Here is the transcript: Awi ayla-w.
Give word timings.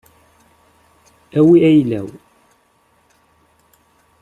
Awi 1.37 1.55
ayla-w. 1.69 2.07